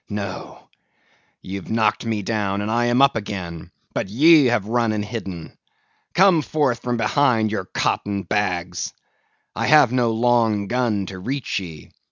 _No, 0.09 0.67
ye've 1.43 1.69
knocked 1.69 2.07
me 2.07 2.23
down, 2.23 2.61
and 2.61 2.71
I 2.71 2.85
am 2.85 3.03
up 3.03 3.15
again; 3.15 3.69
but 3.93 4.09
ye 4.09 4.45
have 4.45 4.65
run 4.65 4.93
and 4.93 5.05
hidden. 5.05 5.55
Come 6.15 6.41
forth 6.41 6.81
from 6.81 6.97
behind 6.97 7.51
your 7.51 7.65
cotton 7.65 8.23
bags! 8.23 8.93
I 9.55 9.67
have 9.67 9.91
no 9.91 10.09
long 10.11 10.65
gun 10.65 11.05
to 11.05 11.19
reach 11.19 11.59
ye. 11.59 11.91